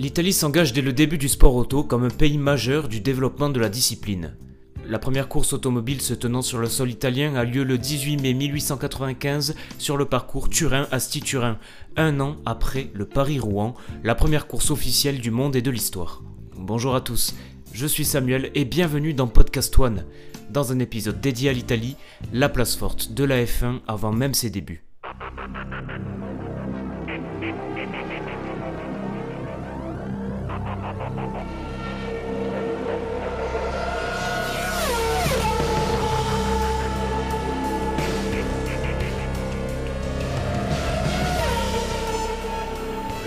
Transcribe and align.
L'Italie 0.00 0.32
s'engage 0.32 0.72
dès 0.72 0.80
le 0.80 0.94
début 0.94 1.18
du 1.18 1.28
sport 1.28 1.54
auto 1.54 1.84
comme 1.84 2.04
un 2.04 2.08
pays 2.08 2.38
majeur 2.38 2.88
du 2.88 3.00
développement 3.00 3.50
de 3.50 3.60
la 3.60 3.68
discipline. 3.68 4.34
La 4.86 4.98
première 4.98 5.28
course 5.28 5.52
automobile 5.52 6.00
se 6.00 6.14
tenant 6.14 6.40
sur 6.40 6.56
le 6.56 6.68
sol 6.68 6.90
italien 6.90 7.34
a 7.34 7.44
lieu 7.44 7.64
le 7.64 7.76
18 7.76 8.16
mai 8.16 8.32
1895 8.32 9.54
sur 9.76 9.98
le 9.98 10.06
parcours 10.06 10.48
Turin-Asti-Turin, 10.48 11.58
un 11.98 12.18
an 12.18 12.36
après 12.46 12.90
le 12.94 13.04
Paris-Rouen, 13.04 13.74
la 14.02 14.14
première 14.14 14.46
course 14.46 14.70
officielle 14.70 15.20
du 15.20 15.30
monde 15.30 15.54
et 15.54 15.60
de 15.60 15.70
l'histoire. 15.70 16.22
Bonjour 16.56 16.94
à 16.94 17.02
tous, 17.02 17.34
je 17.74 17.86
suis 17.86 18.06
Samuel 18.06 18.50
et 18.54 18.64
bienvenue 18.64 19.12
dans 19.12 19.28
Podcast 19.28 19.78
One, 19.78 20.06
dans 20.48 20.72
un 20.72 20.78
épisode 20.78 21.20
dédié 21.20 21.50
à 21.50 21.52
l'Italie, 21.52 21.96
la 22.32 22.48
place 22.48 22.74
forte 22.74 23.12
de 23.12 23.24
la 23.24 23.44
F1 23.44 23.80
avant 23.86 24.12
même 24.12 24.32
ses 24.32 24.48
débuts. 24.48 24.82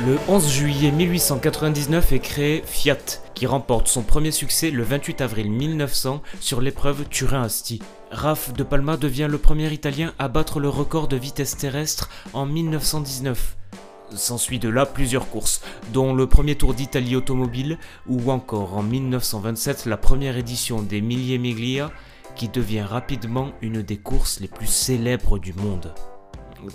Le 0.05 0.17
11 0.27 0.51
juillet 0.51 0.91
1899 0.91 2.11
est 2.11 2.19
créé 2.19 2.63
Fiat, 2.65 2.97
qui 3.33 3.47
remporte 3.47 3.87
son 3.87 4.01
premier 4.01 4.31
succès 4.31 4.69
le 4.69 4.83
28 4.83 5.21
avril 5.21 5.49
1900 5.49 6.21
sur 6.41 6.59
l'épreuve 6.59 7.05
Turin-Asti. 7.09 7.81
Raf 8.11 8.51
de 8.51 8.63
Palma 8.63 8.97
devient 8.97 9.29
le 9.29 9.37
premier 9.37 9.71
Italien 9.71 10.13
à 10.19 10.27
battre 10.27 10.59
le 10.59 10.67
record 10.67 11.07
de 11.07 11.15
vitesse 11.15 11.55
terrestre 11.55 12.09
en 12.33 12.45
1919. 12.45 13.55
S'ensuit 14.15 14.59
de 14.59 14.69
là 14.69 14.85
plusieurs 14.85 15.29
courses, 15.29 15.61
dont 15.91 16.13
le 16.13 16.27
premier 16.27 16.55
Tour 16.55 16.73
d'Italie 16.73 17.15
automobile 17.15 17.79
ou 18.07 18.31
encore 18.31 18.75
en 18.77 18.83
1927 18.83 19.85
la 19.85 19.97
première 19.97 20.37
édition 20.37 20.81
des 20.81 21.01
Mille 21.01 21.39
Miglia 21.39 21.91
qui 22.35 22.49
devient 22.49 22.81
rapidement 22.81 23.51
une 23.61 23.81
des 23.81 23.97
courses 23.97 24.39
les 24.39 24.47
plus 24.47 24.67
célèbres 24.67 25.39
du 25.39 25.53
monde. 25.53 25.93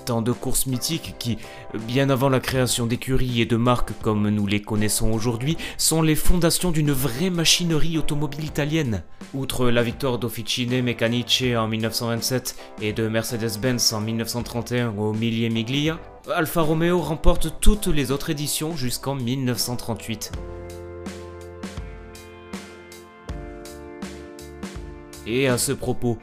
Tant 0.05 0.23
de 0.23 0.33
courses 0.33 0.67
mythiques 0.67 1.15
qui, 1.19 1.39
bien 1.87 2.11
avant 2.11 2.29
la 2.29 2.41
création 2.41 2.87
d'écuries 2.87 3.41
et 3.41 3.47
de 3.47 3.57
marques 3.57 3.93
comme 4.03 4.29
nous 4.29 4.47
les 4.47 4.61
connaissons 4.61 5.11
aujourd'hui, 5.13 5.57
sont 5.77 6.03
les 6.03 6.15
fondations 6.15 6.71
d'une 6.71 6.93
vraie 6.93 7.31
machinerie 7.31 7.99
automobile 7.99 8.45
italienne. 8.45 9.03
Outre 9.35 9.71
la 9.71 9.83
victoire 9.83 10.19
d'Officine 10.19 10.83
Meccaniche 10.83 11.43
en 11.57 11.69
1927 11.69 12.57
et 12.83 12.93
de 12.93 13.09
Mercedes-Benz 13.09 13.93
en 13.93 14.01
1931 14.01 14.95
au 14.99 15.13
Mille 15.13 15.51
Miglia, 15.53 15.99
Alfa 16.35 16.63
Romeo 16.63 17.01
remporte 17.01 17.61
toutes 17.61 17.87
les 17.87 18.11
autres 18.11 18.31
éditions 18.31 18.77
jusqu'en 18.77 19.15
1938. 19.15 20.33
Et 25.27 25.47
à 25.47 25.59
ce 25.59 25.73
propos, 25.73 26.19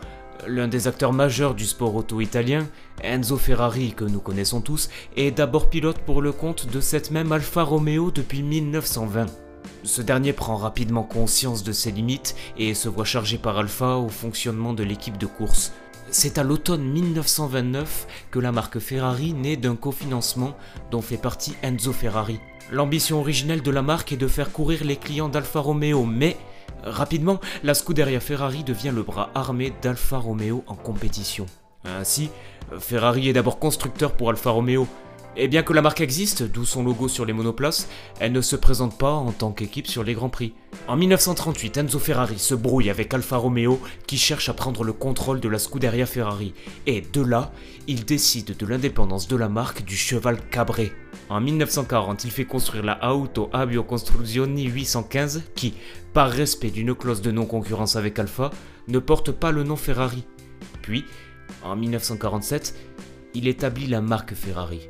L'un 0.48 0.68
des 0.68 0.88
acteurs 0.88 1.14
majeurs 1.14 1.56
du 1.56 1.66
sport 1.66 1.96
auto 1.96 2.22
italien, 2.22 2.68
Enzo 3.04 3.38
Ferrari, 3.38 3.94
que 3.96 4.04
nous 4.04 4.20
connaissons 4.20 4.62
tous, 4.62 4.90
est 5.16 5.32
d'abord 5.32 5.70
pilote 5.70 5.98
pour 6.00 6.22
le 6.22 6.32
compte 6.32 6.68
de 6.72 6.80
cette 6.82 7.12
même 7.12 7.32
Alfa 7.32 7.64
Romeo 7.64 8.12
depuis 8.12 8.44
1920. 8.44 9.26
Ce 9.84 10.02
dernier 10.02 10.34
prend 10.34 10.56
rapidement 10.56 11.04
conscience 11.04 11.64
de 11.64 11.72
ses 11.72 11.92
limites 11.92 12.36
et 12.58 12.74
se 12.74 12.90
voit 12.90 13.06
chargé 13.06 13.38
par 13.38 13.58
Alfa 13.58 13.98
au 13.98 14.10
fonctionnement 14.10 14.74
de 14.74 14.84
l'équipe 14.84 15.18
de 15.18 15.26
course. 15.26 15.72
C'est 16.12 16.38
à 16.38 16.44
l'automne 16.44 16.84
1929 16.84 18.08
que 18.32 18.40
la 18.40 18.52
marque 18.52 18.80
Ferrari 18.80 19.34
naît 19.34 19.58
d'un 19.58 19.76
cofinancement 19.76 20.56
dont 20.92 21.02
fait 21.02 21.18
partie 21.18 21.56
Enzo 21.64 21.92
Ferrari. 21.92 22.40
L'ambition 22.72 23.20
originelle 23.20 23.62
de 23.62 23.72
la 23.72 23.82
marque 23.82 24.12
est 24.12 24.18
de 24.18 24.28
faire 24.28 24.52
courir 24.52 24.84
les 24.84 24.96
clients 24.96 25.30
d'Alfa 25.30 25.60
Romeo, 25.60 26.04
mais 26.06 26.38
Rapidement, 26.86 27.40
la 27.64 27.74
Scuderia 27.74 28.20
Ferrari 28.20 28.64
devient 28.64 28.92
le 28.94 29.02
bras 29.02 29.32
armé 29.34 29.74
d'Alfa 29.82 30.18
Romeo 30.18 30.64
en 30.68 30.76
compétition. 30.76 31.48
Ainsi, 31.84 32.30
Ferrari 32.80 33.30
est 33.30 33.34
d'abord 33.34 33.60
constructeur 33.60 34.14
pour 34.14 34.30
Alfa 34.30 34.52
Romeo, 34.52 34.88
et 35.38 35.48
bien 35.48 35.64
que 35.64 35.74
la 35.74 35.82
marque 35.82 36.00
existe, 36.00 36.44
d'où 36.44 36.64
son 36.64 36.84
logo 36.84 37.08
sur 37.08 37.26
les 37.26 37.34
monoplaces, 37.34 37.90
elle 38.20 38.32
ne 38.32 38.42
se 38.42 38.56
présente 38.56 38.98
pas 38.98 39.12
en 39.12 39.32
tant 39.32 39.52
qu'équipe 39.52 39.88
sur 39.88 40.04
les 40.04 40.14
Grands 40.14 40.30
Prix. 40.30 40.54
En 40.88 40.96
1938, 40.96 41.78
Enzo 41.78 42.00
Ferrari 42.00 42.40
se 42.40 42.56
brouille 42.56 42.90
avec 42.90 43.14
Alfa 43.14 43.38
Romeo 43.38 43.82
qui 44.08 44.18
cherche 44.18 44.48
à 44.48 44.54
prendre 44.54 44.84
le 44.84 44.94
contrôle 44.94 45.42
de 45.42 45.50
la 45.50 45.60
Scuderia 45.60 46.06
Ferrari, 46.06 46.54
et 46.86 47.02
de 47.02 47.22
là, 47.22 47.52
il 47.88 48.06
décide 48.06 48.56
de 48.56 48.66
l'indépendance 48.66 49.28
de 49.28 49.36
la 49.36 49.50
marque 49.50 49.84
du 49.84 49.98
cheval 49.98 50.40
cabré. 50.50 50.94
En 51.28 51.42
1940, 51.42 52.24
il 52.24 52.32
fait 52.32 52.46
construire 52.46 52.84
la 52.84 53.12
Auto 53.12 53.50
Abio 53.52 53.84
Costruzioni 53.84 54.66
815 54.66 55.42
qui, 55.56 55.74
par 56.14 56.30
respect 56.30 56.70
d'une 56.70 56.94
clause 56.94 57.24
de 57.24 57.32
non-concurrence 57.32 57.96
avec 57.96 58.20
Alfa, 58.20 58.52
ne 58.88 59.00
porte 59.00 59.32
pas 59.32 59.52
le 59.52 59.64
nom 59.64 59.76
Ferrari. 59.76 60.24
Puis, 60.84 61.04
en 61.64 61.76
1947, 61.76 62.76
il 63.34 63.48
établit 63.48 63.88
la 63.88 64.02
marque 64.02 64.36
Ferrari. 64.36 64.88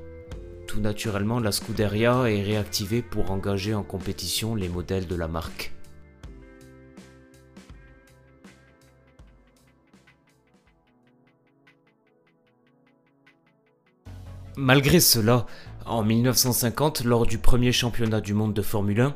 Tout 0.67 0.81
naturellement, 0.81 1.39
la 1.39 1.53
Scuderia 1.53 2.29
est 2.29 2.43
réactivée 2.43 3.01
pour 3.01 3.31
engager 3.31 3.73
en 3.73 3.83
compétition 3.83 4.55
les 4.55 4.67
modèles 4.67 5.07
de 5.07 5.15
la 5.15 5.29
marque. 5.29 5.71
Malgré 14.57 14.99
cela, 14.99 15.45
en 15.85 16.03
1950, 16.03 17.03
lors 17.03 17.25
du 17.25 17.37
premier 17.37 17.71
championnat 17.71 18.21
du 18.21 18.33
monde 18.33 18.53
de 18.53 18.61
Formule 18.61 19.01
1, 19.01 19.15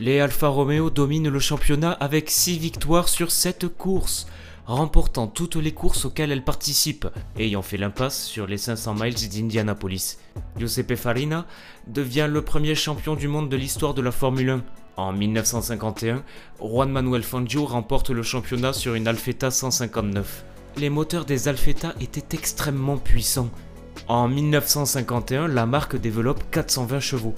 les 0.00 0.20
Alfa 0.20 0.48
Romeo 0.48 0.90
dominent 0.90 1.28
le 1.28 1.38
championnat 1.38 1.92
avec 1.92 2.30
6 2.30 2.58
victoires 2.58 3.08
sur 3.08 3.30
7 3.30 3.68
courses, 3.68 4.26
remportant 4.66 5.26
toutes 5.26 5.56
les 5.56 5.72
courses 5.72 6.04
auxquelles 6.06 6.32
elles 6.32 6.44
participent, 6.44 7.06
ayant 7.38 7.62
fait 7.62 7.76
l'impasse 7.76 8.24
sur 8.24 8.46
les 8.46 8.58
500 8.58 8.94
miles 8.94 9.14
d'Indianapolis. 9.14 10.18
Giuseppe 10.58 10.96
Farina 10.96 11.46
devient 11.86 12.28
le 12.30 12.42
premier 12.42 12.74
champion 12.74 13.14
du 13.14 13.28
monde 13.28 13.48
de 13.48 13.56
l'histoire 13.56 13.94
de 13.94 14.02
la 14.02 14.12
Formule 14.12 14.50
1. 14.50 14.62
En 14.96 15.12
1951, 15.12 16.22
Juan 16.60 16.90
Manuel 16.90 17.22
Fangio 17.22 17.66
remporte 17.66 18.08
le 18.08 18.22
championnat 18.22 18.72
sur 18.72 18.94
une 18.94 19.06
Alfetta 19.06 19.50
159. 19.50 20.44
Les 20.78 20.90
moteurs 20.90 21.26
des 21.26 21.48
Alfetta 21.48 21.94
étaient 22.00 22.36
extrêmement 22.36 22.96
puissants. 22.96 23.50
En 24.08 24.28
1951, 24.28 25.48
la 25.48 25.66
marque 25.66 25.96
développe 25.96 26.42
420 26.50 27.00
chevaux 27.00 27.34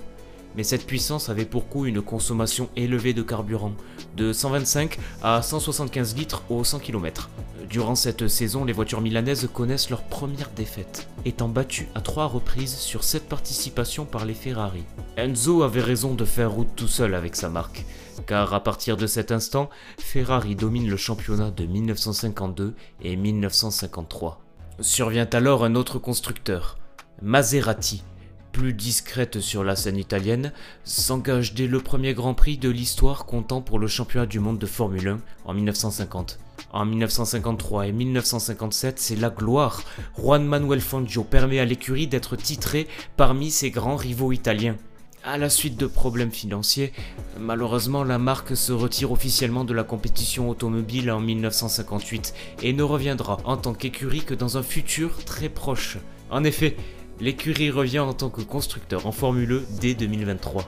mais 0.58 0.64
cette 0.64 0.86
puissance 0.86 1.28
avait 1.28 1.44
pour 1.44 1.68
coup 1.68 1.86
une 1.86 2.02
consommation 2.02 2.68
élevée 2.74 3.14
de 3.14 3.22
carburant, 3.22 3.74
de 4.16 4.32
125 4.32 4.98
à 5.22 5.40
175 5.40 6.16
litres 6.16 6.42
au 6.50 6.64
100 6.64 6.80
km. 6.80 7.30
Durant 7.70 7.94
cette 7.94 8.26
saison, 8.26 8.64
les 8.64 8.72
voitures 8.72 9.00
milanaises 9.00 9.48
connaissent 9.52 9.90
leur 9.90 10.02
première 10.02 10.50
défaite, 10.50 11.08
étant 11.24 11.48
battues 11.48 11.88
à 11.94 12.00
trois 12.00 12.26
reprises 12.26 12.76
sur 12.76 13.04
cette 13.04 13.28
participation 13.28 14.04
par 14.04 14.24
les 14.24 14.34
Ferrari. 14.34 14.82
Enzo 15.16 15.62
avait 15.62 15.80
raison 15.80 16.14
de 16.14 16.24
faire 16.24 16.50
route 16.50 16.74
tout 16.74 16.88
seul 16.88 17.14
avec 17.14 17.36
sa 17.36 17.50
marque, 17.50 17.84
car 18.26 18.54
à 18.54 18.62
partir 18.62 18.96
de 18.96 19.06
cet 19.06 19.30
instant, 19.32 19.68
Ferrari 19.98 20.56
domine 20.56 20.88
le 20.88 20.96
championnat 20.96 21.50
de 21.50 21.66
1952 21.66 22.74
et 23.02 23.16
1953. 23.16 24.47
Survient 24.80 25.28
alors 25.32 25.64
un 25.64 25.74
autre 25.74 25.98
constructeur, 25.98 26.78
Maserati, 27.20 28.04
plus 28.52 28.74
discrète 28.74 29.40
sur 29.40 29.64
la 29.64 29.74
scène 29.74 29.96
italienne, 29.96 30.52
s'engage 30.84 31.52
dès 31.52 31.66
le 31.66 31.80
premier 31.80 32.14
Grand 32.14 32.34
Prix 32.34 32.58
de 32.58 32.68
l'histoire 32.68 33.26
comptant 33.26 33.60
pour 33.60 33.80
le 33.80 33.88
championnat 33.88 34.26
du 34.26 34.38
monde 34.38 34.58
de 34.58 34.66
Formule 34.66 35.08
1 35.08 35.18
en 35.46 35.54
1950. 35.54 36.38
En 36.72 36.84
1953 36.84 37.88
et 37.88 37.92
1957, 37.92 39.00
c'est 39.00 39.16
la 39.16 39.30
gloire. 39.30 39.82
Juan 40.16 40.44
Manuel 40.44 40.80
Fangio 40.80 41.24
permet 41.24 41.58
à 41.58 41.64
l'écurie 41.64 42.06
d'être 42.06 42.36
titré 42.36 42.86
parmi 43.16 43.50
ses 43.50 43.72
grands 43.72 43.96
rivaux 43.96 44.30
italiens. 44.30 44.76
À 45.24 45.36
la 45.36 45.50
suite 45.50 45.76
de 45.76 45.86
problèmes 45.86 46.30
financiers, 46.30 46.92
malheureusement 47.38 48.04
la 48.04 48.18
marque 48.18 48.56
se 48.56 48.72
retire 48.72 49.10
officiellement 49.10 49.64
de 49.64 49.74
la 49.74 49.82
compétition 49.82 50.48
automobile 50.48 51.10
en 51.10 51.20
1958 51.20 52.34
et 52.62 52.72
ne 52.72 52.82
reviendra 52.84 53.38
en 53.44 53.56
tant 53.56 53.74
qu'écurie 53.74 54.22
que 54.22 54.34
dans 54.34 54.58
un 54.58 54.62
futur 54.62 55.24
très 55.24 55.48
proche. 55.48 55.98
En 56.30 56.44
effet, 56.44 56.76
l'écurie 57.20 57.70
revient 57.70 57.98
en 57.98 58.14
tant 58.14 58.30
que 58.30 58.42
constructeur 58.42 59.06
en 59.06 59.12
Formule 59.12 59.52
E 59.52 59.62
dès 59.80 59.94
2023. 59.94 60.64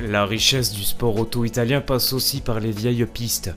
La 0.00 0.24
richesse 0.24 0.72
du 0.72 0.82
sport 0.82 1.18
auto 1.18 1.44
italien 1.44 1.82
passe 1.82 2.12
aussi 2.14 2.40
par 2.40 2.58
les 2.58 2.70
vieilles 2.70 3.06
pistes, 3.06 3.52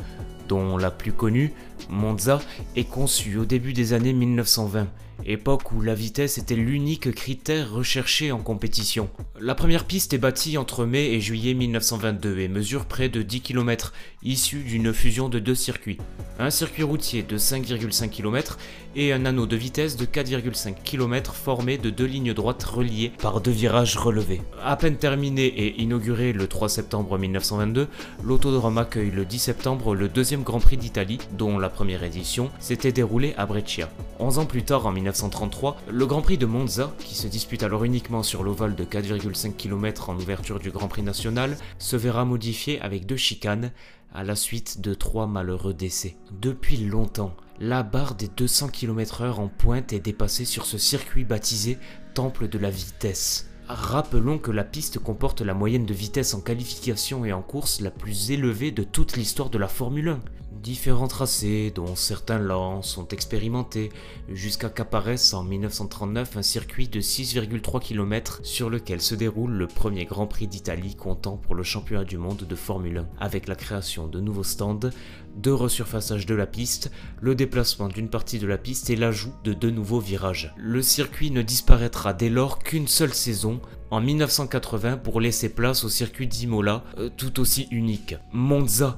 dont 0.49 0.77
la 0.77 0.91
plus 0.91 1.13
connue, 1.13 1.53
Monza 1.89 2.39
est 2.75 2.89
conçu 2.89 3.37
au 3.37 3.45
début 3.45 3.73
des 3.73 3.93
années 3.93 4.13
1920 4.13 4.87
époque 5.25 5.71
où 5.71 5.81
la 5.81 5.93
vitesse 5.93 6.37
était 6.37 6.55
l'unique 6.55 7.11
critère 7.11 7.71
recherché 7.71 8.31
en 8.31 8.39
compétition. 8.39 9.09
La 9.39 9.55
première 9.55 9.85
piste 9.85 10.13
est 10.13 10.17
bâtie 10.17 10.57
entre 10.57 10.85
mai 10.85 11.13
et 11.13 11.21
juillet 11.21 11.53
1922 11.53 12.39
et 12.39 12.47
mesure 12.47 12.85
près 12.85 13.09
de 13.09 13.21
10 13.21 13.41
km, 13.41 13.93
issue 14.23 14.63
d'une 14.63 14.93
fusion 14.93 15.29
de 15.29 15.39
deux 15.39 15.55
circuits. 15.55 15.97
Un 16.39 16.49
circuit 16.49 16.83
routier 16.83 17.23
de 17.23 17.37
5,5 17.37 18.09
km 18.09 18.57
et 18.95 19.13
un 19.13 19.25
anneau 19.25 19.45
de 19.45 19.55
vitesse 19.55 19.97
de 19.97 20.05
4,5 20.05 20.75
km 20.83 21.33
formé 21.33 21.77
de 21.77 21.89
deux 21.89 22.05
lignes 22.05 22.33
droites 22.33 22.63
reliées 22.63 23.11
par 23.21 23.41
deux 23.41 23.51
virages 23.51 23.97
relevés. 23.97 24.41
À 24.63 24.75
peine 24.77 24.95
terminé 24.95 25.45
et 25.45 25.81
inauguré 25.81 26.33
le 26.33 26.47
3 26.47 26.69
septembre 26.69 27.17
1922, 27.17 27.87
l'autodrome 28.23 28.77
accueille 28.77 29.11
le 29.11 29.25
10 29.25 29.39
septembre 29.39 29.95
le 29.95 30.07
deuxième 30.07 30.43
Grand 30.43 30.59
Prix 30.59 30.77
d'Italie, 30.77 31.19
dont 31.37 31.59
la 31.59 31.68
première 31.69 32.03
édition 32.03 32.49
s'était 32.59 32.91
déroulée 32.91 33.33
à 33.37 33.45
Brescia. 33.45 33.89
11 34.19 34.39
ans 34.39 34.45
plus 34.45 34.63
tard, 34.63 34.85
en 34.85 34.91
1933, 34.91 35.77
le 35.89 36.05
Grand 36.05 36.21
Prix 36.21 36.37
de 36.37 36.45
Monza, 36.45 36.93
qui 36.99 37.15
se 37.15 37.27
dispute 37.27 37.63
alors 37.63 37.83
uniquement 37.83 38.23
sur 38.23 38.43
l'ovale 38.43 38.75
de 38.75 38.83
4,5 38.83 39.53
km 39.55 40.09
en 40.09 40.15
ouverture 40.15 40.59
du 40.59 40.71
Grand 40.71 40.87
Prix 40.87 41.03
national, 41.03 41.57
se 41.77 41.95
verra 41.95 42.25
modifié 42.25 42.81
avec 42.81 43.05
deux 43.05 43.17
chicanes 43.17 43.71
à 44.13 44.23
la 44.23 44.35
suite 44.35 44.81
de 44.81 44.93
trois 44.93 45.27
malheureux 45.27 45.73
décès. 45.73 46.15
Depuis 46.41 46.77
longtemps, 46.77 47.35
la 47.59 47.83
barre 47.83 48.15
des 48.15 48.27
200 48.27 48.69
km/h 48.69 49.33
en 49.33 49.47
pointe 49.47 49.93
est 49.93 49.99
dépassée 49.99 50.45
sur 50.45 50.65
ce 50.65 50.77
circuit 50.77 51.25
baptisé 51.25 51.77
Temple 52.13 52.47
de 52.47 52.57
la 52.57 52.69
vitesse. 52.69 53.49
Rappelons 53.67 54.39
que 54.39 54.49
la 54.49 54.63
piste 54.63 54.97
comporte 54.97 55.41
la 55.41 55.53
moyenne 55.53 55.85
de 55.85 55.93
vitesse 55.93 56.33
en 56.33 56.41
qualification 56.41 57.23
et 57.23 57.33
en 57.33 57.43
course 57.43 57.81
la 57.81 57.91
plus 57.91 58.31
élevée 58.31 58.71
de 58.71 58.83
toute 58.83 59.15
l'histoire 59.15 59.51
de 59.51 59.59
la 59.59 59.67
Formule 59.67 60.09
1. 60.09 60.19
Différents 60.63 61.07
tracés, 61.07 61.71
dont 61.73 61.95
certains 61.95 62.37
lents, 62.37 62.81
sont 62.81 63.07
expérimentés, 63.09 63.91
jusqu'à 64.27 64.69
qu'apparaisse 64.69 65.33
en 65.33 65.43
1939 65.43 66.35
un 66.35 66.41
circuit 66.41 66.89
de 66.89 66.99
6,3 66.99 67.79
km 67.79 68.41
sur 68.43 68.69
lequel 68.69 68.99
se 68.99 69.15
déroule 69.15 69.53
le 69.53 69.67
premier 69.67 70.03
Grand 70.03 70.27
Prix 70.27 70.47
d'Italie 70.47 70.95
comptant 70.95 71.37
pour 71.37 71.55
le 71.55 71.63
championnat 71.63 72.03
du 72.03 72.17
monde 72.17 72.45
de 72.47 72.55
Formule 72.55 72.97
1, 72.97 73.07
avec 73.21 73.47
la 73.47 73.55
création 73.55 74.07
de 74.07 74.19
nouveaux 74.19 74.43
stands, 74.43 74.89
de 75.37 75.51
resurfaçage 75.51 76.25
de 76.25 76.35
la 76.35 76.45
piste, 76.45 76.91
le 77.21 77.35
déplacement 77.35 77.87
d'une 77.87 78.09
partie 78.09 78.39
de 78.39 78.47
la 78.47 78.57
piste 78.57 78.89
et 78.89 78.97
l'ajout 78.97 79.33
de 79.45 79.53
deux 79.53 79.71
nouveaux 79.71 80.01
virages. 80.01 80.53
Le 80.57 80.81
circuit 80.81 81.31
ne 81.31 81.41
disparaîtra 81.41 82.11
dès 82.13 82.29
lors 82.29 82.59
qu'une 82.59 82.89
seule 82.89 83.13
saison, 83.13 83.61
en 83.91 84.01
1980 84.01 84.97
pour 84.97 85.21
laisser 85.21 85.49
place 85.49 85.83
au 85.83 85.89
circuit 85.89 86.27
d'Imola, 86.27 86.83
euh, 86.97 87.09
tout 87.15 87.39
aussi 87.39 87.67
unique. 87.71 88.15
Monza 88.33 88.97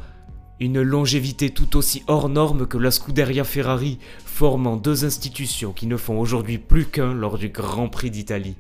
une 0.62 0.84
longévité 0.84 1.50
tout 1.50 1.76
aussi 1.76 2.04
hors 2.06 2.30
norme 2.30 2.68
que 2.68 2.78
la 2.78 2.92
Scuderia 2.92 3.44
Ferrari, 3.44 3.98
formant 4.26 4.78
deux 4.78 5.06
institutions 5.06 5.74
qui 5.74 5.88
ne 5.88 5.98
font 5.98 6.20
aujourd'hui 6.20 6.60
plus 6.60 6.86
qu'un 6.86 7.16
lors 7.16 7.40
du 7.40 7.50
Grand 7.50 7.90
Prix 7.90 8.12
d'Italie. 8.12 8.56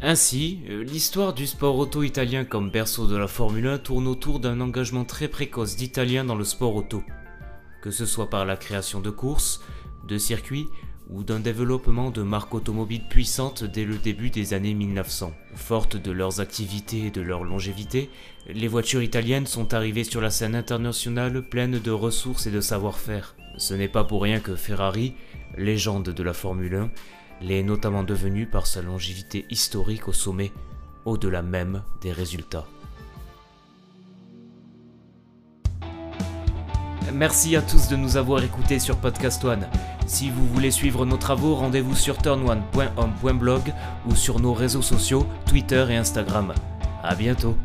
Ainsi, 0.00 0.60
euh, 0.68 0.84
l'histoire 0.84 1.34
du 1.34 1.48
sport 1.48 1.76
auto 1.76 2.04
italien 2.04 2.44
comme 2.44 2.70
berceau 2.70 3.08
de 3.08 3.16
la 3.16 3.26
Formule 3.26 3.66
1 3.66 3.78
tourne 3.78 4.06
autour 4.06 4.38
d'un 4.38 4.60
engagement 4.60 5.04
très 5.04 5.26
précoce 5.26 5.74
d'Italiens 5.74 6.24
dans 6.24 6.36
le 6.36 6.44
sport 6.44 6.76
auto, 6.76 7.02
que 7.82 7.90
ce 7.90 8.06
soit 8.06 8.30
par 8.30 8.44
la 8.44 8.56
création 8.56 9.00
de 9.00 9.10
courses, 9.10 9.60
de 10.06 10.18
circuits 10.18 10.68
ou 11.10 11.22
d'un 11.22 11.40
développement 11.40 12.10
de 12.10 12.22
marques 12.22 12.54
automobiles 12.54 13.06
puissantes 13.08 13.64
dès 13.64 13.84
le 13.84 13.96
début 13.96 14.30
des 14.30 14.54
années 14.54 14.74
1900. 14.74 15.32
Fortes 15.54 15.96
de 15.96 16.10
leurs 16.10 16.40
activités 16.40 17.06
et 17.06 17.10
de 17.10 17.20
leur 17.20 17.44
longévité, 17.44 18.10
les 18.48 18.68
voitures 18.68 19.02
italiennes 19.02 19.46
sont 19.46 19.74
arrivées 19.74 20.04
sur 20.04 20.20
la 20.20 20.30
scène 20.30 20.54
internationale 20.54 21.42
pleines 21.42 21.78
de 21.78 21.90
ressources 21.90 22.46
et 22.46 22.50
de 22.50 22.60
savoir-faire. 22.60 23.36
Ce 23.56 23.74
n'est 23.74 23.88
pas 23.88 24.04
pour 24.04 24.22
rien 24.22 24.40
que 24.40 24.56
Ferrari, 24.56 25.14
légende 25.56 26.10
de 26.10 26.22
la 26.22 26.32
Formule 26.32 26.74
1, 26.74 26.90
l'est 27.42 27.62
notamment 27.62 28.02
devenue 28.02 28.46
par 28.46 28.66
sa 28.66 28.82
longévité 28.82 29.46
historique 29.50 30.08
au 30.08 30.12
sommet, 30.12 30.52
au-delà 31.04 31.42
même 31.42 31.82
des 32.02 32.12
résultats. 32.12 32.66
Merci 37.12 37.56
à 37.56 37.62
tous 37.62 37.88
de 37.88 37.96
nous 37.96 38.16
avoir 38.16 38.42
écoutés 38.42 38.78
sur 38.78 38.96
Podcast 38.98 39.42
One. 39.44 39.66
Si 40.06 40.30
vous 40.30 40.46
voulez 40.46 40.70
suivre 40.70 41.04
nos 41.04 41.16
travaux, 41.16 41.56
rendez-vous 41.56 41.96
sur 41.96 42.16
turnone.home.blog 42.18 43.74
ou 44.08 44.14
sur 44.14 44.38
nos 44.38 44.54
réseaux 44.54 44.82
sociaux, 44.82 45.26
Twitter 45.46 45.84
et 45.90 45.96
Instagram. 45.96 46.54
A 47.02 47.14
bientôt 47.14 47.56